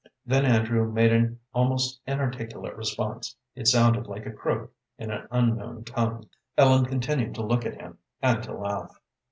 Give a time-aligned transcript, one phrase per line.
[0.25, 5.83] Then Andrew made an almost inarticulate response; it sounded like a croak in an unknown
[5.83, 6.27] tongue.
[6.57, 8.99] Ellen continued to look at him, and to laugh.